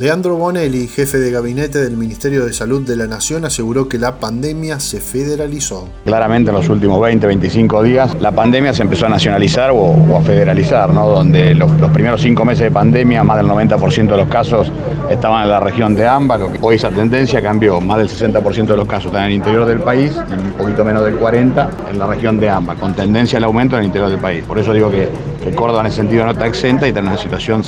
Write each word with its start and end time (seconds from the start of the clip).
Leandro 0.00 0.36
Bonelli, 0.36 0.86
jefe 0.86 1.18
de 1.18 1.32
gabinete 1.32 1.80
del 1.80 1.96
Ministerio 1.96 2.44
de 2.44 2.52
Salud 2.52 2.86
de 2.86 2.94
la 2.94 3.08
Nación, 3.08 3.44
aseguró 3.44 3.88
que 3.88 3.98
la 3.98 4.20
pandemia 4.20 4.78
se 4.78 5.00
federalizó. 5.00 5.88
Claramente 6.04 6.50
en 6.50 6.56
los 6.56 6.68
últimos 6.68 7.00
20, 7.00 7.26
25 7.26 7.82
días 7.82 8.16
la 8.20 8.30
pandemia 8.30 8.72
se 8.72 8.82
empezó 8.84 9.06
a 9.06 9.08
nacionalizar 9.08 9.72
o, 9.72 10.16
a 10.16 10.20
federalizar, 10.20 10.94
¿no? 10.94 11.08
donde 11.08 11.52
los, 11.52 11.68
primeros 11.90 12.20
cinco 12.20 12.44
meses 12.44 12.62
de 12.62 12.70
pandemia 12.70 13.24
más 13.24 13.38
del 13.38 13.48
90% 13.48 14.06
de 14.06 14.16
los 14.16 14.28
casos 14.28 14.70
estaban 15.10 15.42
en 15.42 15.48
la 15.48 15.58
región 15.58 15.96
de 15.96 16.06
AMBA, 16.06 16.38
hoy 16.60 16.76
esa 16.76 16.90
tendencia 16.90 17.42
cambió, 17.42 17.80
más 17.80 17.98
del 17.98 18.08
60% 18.08 18.66
de 18.66 18.76
los 18.76 18.86
casos 18.86 19.06
están 19.06 19.24
en 19.24 19.30
el 19.30 19.36
interior 19.38 19.66
del 19.66 19.80
país 19.80 20.12
y 20.14 20.32
un 20.32 20.52
poquito 20.52 20.84
menos 20.84 21.04
del 21.06 21.18
40% 21.18 21.70
en 21.90 21.98
la 21.98 22.06
región 22.06 22.38
de 22.38 22.48
AMBA, 22.48 22.76
con 22.76 22.94
tendencia 22.94 23.38
al 23.38 23.42
aumento 23.42 23.74
en 23.74 23.80
el 23.80 23.86
interior 23.86 24.10
del 24.10 24.20
país. 24.20 24.44
Por 24.44 24.60
eso 24.60 24.72
digo 24.72 24.92
que, 24.92 25.08
Córdoba 25.56 25.80
en 25.80 25.86
ese 25.86 25.96
sentido 25.96 26.24
no 26.24 26.32
está 26.32 26.46
exenta 26.46 26.86
y 26.86 26.90
está 26.90 27.00
en 27.00 27.06
una 27.06 27.16
situación 27.16 27.64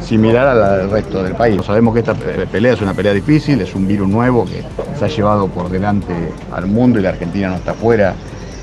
similar 0.00 0.48
a 0.48 0.54
la 0.54 0.76
del 0.78 0.90
resto 0.90 1.22
del 1.22 1.34
país. 1.34 1.60
Sabemos 1.64 1.94
que 1.94 2.00
esta 2.00 2.14
pelea 2.14 2.72
es 2.72 2.80
una 2.80 2.94
pelea 2.94 3.12
difícil, 3.12 3.60
es 3.60 3.74
un 3.74 3.86
virus 3.86 4.08
nuevo 4.08 4.44
que 4.44 4.62
se 4.98 5.04
ha 5.04 5.08
llevado 5.08 5.48
por 5.48 5.68
delante 5.68 6.14
al 6.52 6.66
mundo 6.66 6.98
y 6.98 7.02
la 7.02 7.10
Argentina 7.10 7.48
no 7.48 7.56
está 7.56 7.74
fuera 7.74 8.14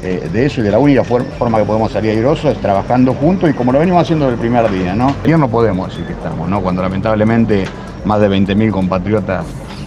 eh, 0.03 0.29
de 0.31 0.45
eso 0.45 0.61
y 0.61 0.63
de 0.63 0.71
la 0.71 0.77
única 0.77 1.03
forma 1.03 1.57
que 1.57 1.65
podemos 1.65 1.91
salir 1.91 2.11
airosos 2.11 2.51
es 2.53 2.61
trabajando 2.61 3.13
juntos 3.13 3.49
y 3.49 3.53
como 3.53 3.71
lo 3.71 3.79
venimos 3.79 4.03
haciendo 4.03 4.25
desde 4.25 4.35
el 4.35 4.39
primer 4.39 4.69
día, 4.71 4.93
¿no? 4.93 5.15
Ayer 5.23 5.39
no 5.39 5.49
podemos 5.49 5.89
decir 5.89 6.05
que 6.05 6.13
estamos, 6.13 6.47
¿no? 6.47 6.61
Cuando 6.61 6.81
lamentablemente 6.81 7.65
más 8.05 8.19
de 8.19 8.29
20.000 8.29 8.71
compatriotas 8.71 9.45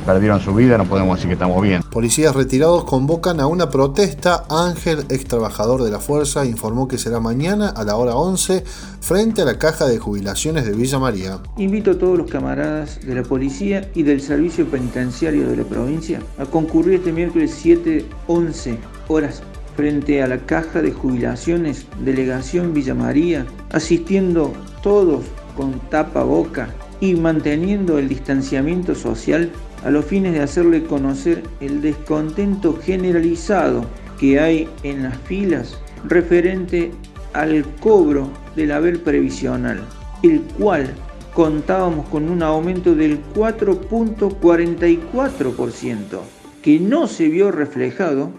perdieron 0.09 0.41
su 0.41 0.55
vida, 0.55 0.79
no 0.79 0.87
podemos 0.87 1.19
decir 1.19 1.29
que 1.29 1.35
estamos 1.35 1.61
bien. 1.61 1.83
Policías 1.83 2.35
retirados 2.35 2.85
convocan 2.85 3.41
a 3.41 3.47
una 3.47 3.69
protesta. 3.69 4.45
Ángel, 4.49 5.05
ex 5.11 5.27
trabajador 5.27 5.83
de 5.83 5.91
la 5.91 5.99
fuerza, 5.99 6.47
informó 6.47 6.89
que 6.89 6.97
será 6.97 7.21
mañana 7.21 7.69
a 7.69 7.85
la 7.85 7.95
hora 7.97 8.17
11 8.17 8.65
frente 9.03 9.43
a 9.43 9.45
la 9.45 9.59
caja 9.59 9.87
de 9.87 9.99
jubilaciones 9.99 10.65
de 10.65 10.73
Villa 10.73 10.99
María. 10.99 11.41
Invito 11.59 11.91
a 11.91 11.99
todos 11.99 12.17
los 12.17 12.31
camaradas 12.31 13.01
de 13.05 13.17
la 13.17 13.23
policía 13.23 13.91
y 13.95 14.03
del 14.03 14.23
servicio 14.23 14.67
penitenciario 14.71 15.47
de 15.47 15.59
la 15.59 15.65
provincia 15.65 16.23
a 16.39 16.47
concurrir 16.47 16.95
este 16.95 17.13
miércoles 17.13 17.55
7, 17.61 18.07
11 18.29 18.79
horas 19.09 19.43
frente 19.77 20.23
a 20.23 20.27
la 20.27 20.39
caja 20.39 20.81
de 20.81 20.91
jubilaciones 20.91 21.85
Delegación 22.03 22.73
Villa 22.73 22.95
María, 22.95 23.45
asistiendo 23.73 24.55
todos 24.83 25.27
con 25.55 25.79
tapa 25.91 26.23
boca 26.23 26.71
y 27.01 27.15
manteniendo 27.15 27.99
el 27.99 28.09
distanciamiento 28.09 28.95
social 28.95 29.51
a 29.85 29.91
los 29.91 30.05
fines 30.05 30.33
de 30.33 30.41
hacerle 30.41 30.85
conocer 30.85 31.43
el 31.61 31.81
descontento 31.81 32.77
generalizado 32.77 33.87
que 34.19 34.41
hay 34.41 34.69
en 34.83 35.05
las 35.05 35.17
filas 35.19 35.79
referente 36.05 36.91
al 37.33 37.65
cobro 37.81 38.29
del 38.57 38.73
haber 38.73 39.03
previsional, 39.03 39.81
el 40.23 40.43
cual 40.59 40.93
contábamos 41.35 42.07
con 42.09 42.29
un 42.29 42.43
aumento 42.43 42.97
del 42.97 43.21
4.44%, 43.35 46.21
que 46.63 46.81
no 46.81 47.07
se 47.07 47.29
vio 47.29 47.53
reflejado 47.53 48.31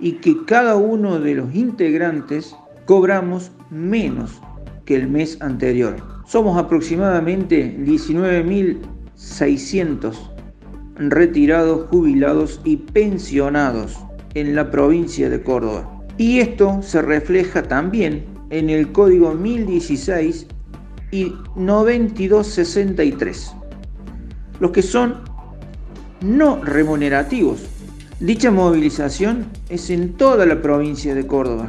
y 0.00 0.14
que 0.14 0.44
cada 0.44 0.74
uno 0.76 1.20
de 1.20 1.34
los 1.34 1.54
integrantes 1.54 2.56
cobramos 2.86 3.52
menos 3.70 4.40
que 4.84 4.96
el 4.96 5.08
mes 5.08 5.38
anterior. 5.40 5.96
Somos 6.26 6.58
aproximadamente 6.58 7.74
19.600 7.78 10.14
retirados, 10.96 11.88
jubilados 11.88 12.60
y 12.64 12.76
pensionados 12.76 13.98
en 14.34 14.54
la 14.54 14.70
provincia 14.70 15.28
de 15.28 15.42
Córdoba. 15.42 15.90
Y 16.18 16.38
esto 16.38 16.80
se 16.82 17.02
refleja 17.02 17.62
también 17.62 18.24
en 18.50 18.70
el 18.70 18.92
código 18.92 19.34
1016 19.34 20.46
y 21.10 21.32
9263, 21.56 23.52
los 24.60 24.70
que 24.70 24.82
son 24.82 25.16
no 26.20 26.62
remunerativos. 26.62 27.60
Dicha 28.20 28.50
movilización 28.50 29.46
es 29.68 29.90
en 29.90 30.14
toda 30.14 30.46
la 30.46 30.62
provincia 30.62 31.14
de 31.14 31.26
Córdoba 31.26 31.68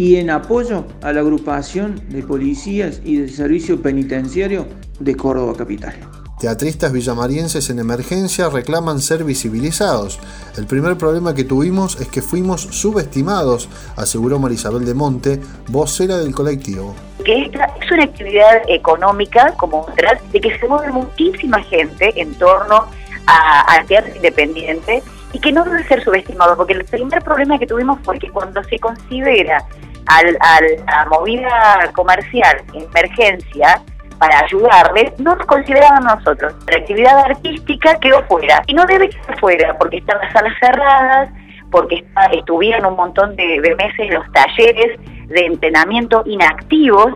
y 0.00 0.16
en 0.16 0.30
apoyo 0.30 0.86
a 1.02 1.12
la 1.12 1.20
agrupación 1.20 2.00
de 2.08 2.22
policías 2.22 3.02
y 3.04 3.18
del 3.18 3.28
servicio 3.28 3.82
penitenciario 3.82 4.66
de 4.98 5.14
Córdoba 5.14 5.52
Capital. 5.54 5.92
Teatristas 6.38 6.90
villamarienses 6.90 7.68
en 7.68 7.80
emergencia 7.80 8.48
reclaman 8.48 9.00
ser 9.00 9.24
visibilizados. 9.24 10.18
El 10.56 10.66
primer 10.66 10.96
problema 10.96 11.34
que 11.34 11.44
tuvimos 11.44 12.00
es 12.00 12.08
que 12.08 12.22
fuimos 12.22 12.62
subestimados, 12.62 13.68
aseguró 13.94 14.38
Marisabel 14.38 14.86
de 14.86 14.94
Monte, 14.94 15.38
vocera 15.68 16.16
del 16.16 16.34
colectivo. 16.34 16.94
Que 17.22 17.42
esta 17.42 17.66
es 17.82 17.92
una 17.92 18.04
actividad 18.04 18.62
económica 18.68 19.52
como 19.58 19.82
otra, 19.82 20.18
de 20.32 20.40
que 20.40 20.58
se 20.58 20.66
mueve 20.66 20.92
muchísima 20.92 21.62
gente 21.64 22.18
en 22.18 22.34
torno 22.36 22.86
al 23.26 23.84
teatro 23.84 24.16
independiente 24.16 25.02
y 25.34 25.38
que 25.38 25.52
no 25.52 25.62
debe 25.62 25.86
ser 25.86 26.02
subestimado, 26.02 26.56
porque 26.56 26.72
el 26.72 26.86
primer 26.86 27.22
problema 27.22 27.58
que 27.58 27.66
tuvimos 27.66 28.00
fue 28.02 28.18
que 28.18 28.30
cuando 28.30 28.64
se 28.64 28.78
considera 28.78 29.62
a 30.06 30.22
la 30.22 31.06
movida 31.10 31.90
comercial 31.94 32.62
emergencia, 32.74 33.82
para 34.20 34.38
ayudarles, 34.40 35.18
no 35.18 35.34
nos 35.34 35.46
consideraban 35.46 36.04
nosotros. 36.04 36.54
La 36.70 36.76
actividad 36.76 37.18
artística 37.24 37.98
quedó 38.00 38.22
fuera. 38.24 38.62
Y 38.66 38.74
no 38.74 38.84
debe 38.84 39.08
quedar 39.08 39.40
fuera, 39.40 39.78
porque 39.78 39.96
están 39.96 40.18
las 40.20 40.30
salas 40.32 40.52
cerradas, 40.60 41.30
porque 41.70 42.04
estuvieron 42.32 42.84
un 42.84 42.96
montón 42.96 43.34
de, 43.36 43.60
meses 43.78 44.12
los 44.12 44.30
talleres 44.32 45.00
de 45.28 45.46
entrenamiento 45.46 46.22
inactivos, 46.26 47.14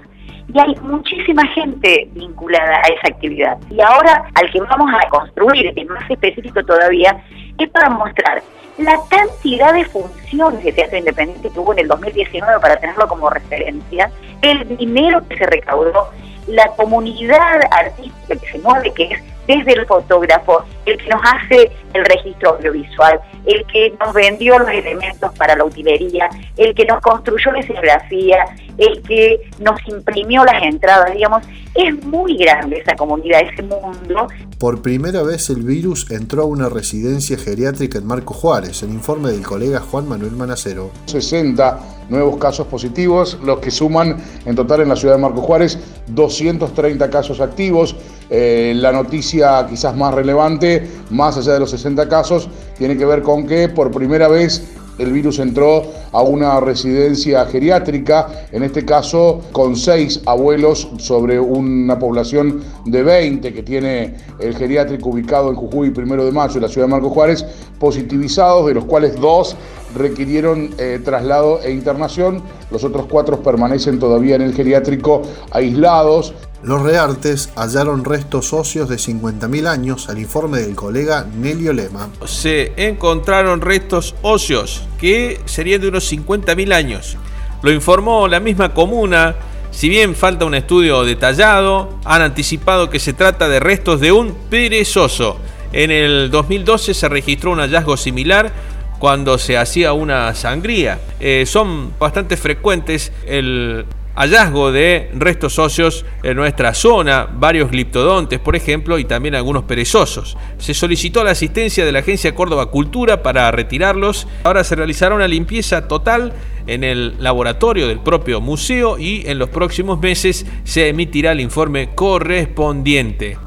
y 0.53 0.59
hay 0.59 0.75
muchísima 0.81 1.47
gente 1.49 2.09
vinculada 2.13 2.77
a 2.77 2.89
esa 2.89 3.09
actividad. 3.09 3.59
Y 3.71 3.81
ahora 3.83 4.25
al 4.35 4.51
que 4.51 4.61
vamos 4.61 4.91
a 4.95 5.09
construir, 5.11 5.73
es 5.77 5.89
más 5.89 6.11
específico 6.11 6.65
todavía, 6.65 7.23
es 7.59 7.71
para 7.71 7.91
mostrar 7.91 8.43
la 8.79 8.99
cantidad 9.09 9.73
de 9.73 9.85
funciones 9.85 10.63
que 10.63 10.73
Teatro 10.73 10.99
Independiente 10.99 11.51
tuvo 11.51 11.73
en 11.73 11.81
el 11.81 11.89
2019 11.89 12.61
para 12.61 12.77
tenerlo 12.77 13.07
como 13.07 13.31
referencia, 13.31 14.11
el 14.43 14.77
dinero 14.77 15.27
que 15.29 15.37
se 15.39 15.47
recaudó 15.47 16.11
la 16.49 16.67
comunidad 16.69 17.61
artística 17.71 18.37
que 18.37 18.53
se 18.53 18.59
mueve, 18.59 18.93
que 18.93 19.05
es 19.05 19.23
desde 19.47 19.73
el 19.75 19.87
fotógrafo, 19.87 20.65
el 20.87 20.99
que 20.99 21.09
nos 21.09 21.21
hace 21.25 21.71
el 21.93 22.05
registro 22.05 22.57
audiovisual, 22.57 23.21
el 23.47 23.65
que 23.67 23.95
nos 23.99 24.13
vendió 24.15 24.59
los 24.59 24.69
elementos 24.69 25.33
para 25.37 25.57
la 25.57 25.65
utilería, 25.65 26.29
el 26.57 26.75
que 26.75 26.85
nos 26.85 27.01
construyó 27.01 27.53
la 27.53 27.61
escenografía, 27.61 28.45
el 28.79 29.03
que 29.03 29.41
nos 29.61 29.81
imprimió 29.89 30.45
las 30.45 30.63
entradas, 30.63 31.13
digamos, 31.13 31.45
es 31.75 32.05
muy 32.05 32.37
grande 32.37 32.79
esa 32.79 32.95
comunidad, 32.97 33.43
ese 33.43 33.63
mundo. 33.63 34.29
Por 34.59 34.83
primera 34.83 35.23
vez 35.23 35.51
el 35.51 35.63
virus 35.63 36.11
entró 36.11 36.43
a 36.43 36.47
una 36.47 36.69
residencia 36.69 37.37
geriátrica 37.37 37.99
en 37.99 38.07
Marco 38.07 38.35
Juárez, 38.35 38.83
el 38.83 38.91
informe 38.91 39.31
del 39.31 39.43
colega 39.43 39.81
Juan 39.81 40.09
Manuel 40.09 40.33
Manacero. 40.33 40.91
60 41.07 41.81
nuevos 42.09 42.37
casos 42.37 42.67
positivos, 42.67 43.39
los 43.43 43.59
que 43.59 43.71
suman 43.71 44.17
en 44.45 44.55
total 44.55 44.83
en 44.83 44.89
la 44.89 44.97
ciudad 44.97 45.17
de 45.17 45.23
Marco 45.23 45.41
Juárez 45.41 45.79
230 46.09 47.11
casos 47.11 47.41
activos. 47.41 47.97
Eh, 48.31 48.73
la 48.77 48.93
noticia 48.93 49.67
quizás 49.69 49.95
más 49.97 50.15
relevante, 50.15 50.74
más 51.11 51.37
allá 51.37 51.55
de 51.55 51.61
los 51.61 51.71
60 51.71 52.09
casos, 52.09 52.49
tiene 52.79 52.97
que 52.97 53.05
ver 53.05 53.23
con 53.23 53.47
que 53.47 53.69
por 53.69 53.91
primera 53.91 54.29
vez 54.29 54.63
el 54.99 55.13
virus 55.13 55.39
entró 55.39 55.83
a 56.13 56.23
una 56.23 56.61
residencia 56.61 57.45
geriátrica, 57.47 58.47
en 58.53 58.63
este 58.63 58.85
caso 58.85 59.41
con 59.53 59.77
seis 59.77 60.21
abuelos 60.27 60.89
sobre 60.99 61.41
una 61.41 61.99
población 61.99 62.63
de 62.85 63.03
20 63.03 63.53
que 63.53 63.63
tiene 63.63 64.15
el 64.39 64.55
geriátrico 64.57 65.11
ubicado 65.11 65.51
en 65.51 65.57
Jujuy, 65.57 65.91
primero 65.91 66.25
de 66.25 66.33
mayo, 66.33 66.55
en 66.57 66.63
la 66.63 66.69
ciudad 66.69 66.87
de 66.87 66.93
Marco 66.93 67.11
Juárez, 67.11 67.45
positivizados, 67.81 68.67
de 68.67 68.75
los 68.75 68.85
cuales 68.85 69.17
dos 69.17 69.57
requirieron 69.97 70.71
eh, 70.79 71.01
traslado 71.05 71.61
e 71.63 71.73
internación, 71.73 72.43
los 72.71 72.85
otros 72.85 73.07
cuatro 73.11 73.43
permanecen 73.43 73.99
todavía 73.99 74.37
en 74.37 74.43
el 74.43 74.55
geriátrico 74.55 75.23
aislados. 75.51 76.35
Los 76.65 76.81
reartes 76.81 77.51
hallaron 77.57 78.07
restos 78.07 78.55
óseos 78.55 78.89
de 78.89 78.97
50.000 78.97 79.69
años 79.69 80.09
al 80.09 80.19
informe 80.19 80.61
del 80.61 80.75
colega 80.75 81.27
Nelio 81.37 81.75
Lema. 81.75 82.09
Se 82.25 82.73
encontraron 82.79 83.61
restos 83.61 84.15
óseos 84.23 84.83
que 84.99 85.43
serían 85.45 85.83
de 85.83 85.89
unos 85.89 86.11
50.000 86.11 86.73
años. 86.73 87.19
Lo 87.63 87.71
informó 87.71 88.29
la 88.29 88.41
misma 88.41 88.73
comuna. 88.73 89.35
Si 89.73 89.91
bien 89.91 90.15
falta 90.15 90.47
un 90.47 90.55
estudio 90.55 91.05
detallado, 91.05 91.99
han 92.03 92.23
anticipado 92.23 92.89
que 92.89 92.99
se 92.99 93.13
trata 93.13 93.47
de 93.47 93.61
restos 93.61 94.01
de 94.01 94.13
un 94.13 94.35
perezoso. 94.49 95.37
En 95.71 95.91
el 95.91 96.31
2012 96.31 96.95
se 96.95 97.09
registró 97.11 97.51
un 97.51 97.59
hallazgo 97.59 97.99
similar 97.99 98.51
cuando 98.99 99.37
se 99.37 99.59
hacía 99.59 99.93
una 99.93 100.35
sangría. 100.35 100.99
Eh, 101.21 101.45
son 101.47 101.93
bastante 101.99 102.39
frecuentes 102.39 103.13
el 103.27 103.85
hallazgo 104.15 104.73
de 104.73 105.11
restos 105.15 105.59
óseos 105.59 106.05
en 106.23 106.37
nuestra 106.37 106.75
zona, 106.75 107.29
varios 107.31 107.71
gliptodontes, 107.71 108.41
por 108.41 108.57
ejemplo, 108.57 108.99
y 108.99 109.05
también 109.05 109.35
algunos 109.35 109.65
perezosos. 109.65 110.37
Se 110.59 110.75
solicitó 110.75 111.25
la 111.25 111.33
asistencia 111.33 111.85
de 111.85 111.93
la 111.93 112.01
Agencia 112.01 112.35
Córdoba 112.35 112.71
Cultura 112.71 113.23
para 113.23 113.51
retirarlos. 113.51 114.27
Ahora 114.45 114.65
se 114.65 114.77
realizará 114.77 115.15
una 115.15 115.29
limpieza 115.29 115.89
total 115.89 116.33
en 116.67 116.85
el 116.85 117.23
laboratorio 117.23 117.89
del 117.89 118.01
propio 118.01 118.41
museo 118.41 118.99
y 118.99 119.25
en 119.27 119.39
los 119.39 119.51
próximos 119.51 120.01
meses 120.01 120.47
se 120.65 120.89
emitirá 120.89 121.33
el 121.33 121.41
informe 121.41 121.91
correspondiente. 121.95 123.39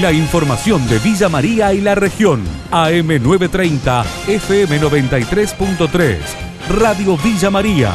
La 0.00 0.12
información 0.12 0.86
de 0.88 0.98
Villa 0.98 1.28
María 1.28 1.72
y 1.72 1.80
la 1.80 1.94
región. 1.94 2.42
AM930, 2.70 4.04
FM93.3. 4.26 6.55
Radio 6.68 7.16
Villa 7.16 7.48
María. 7.48 7.94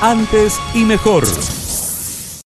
Antes 0.00 0.58
y 0.74 0.84
mejor. 0.84 1.26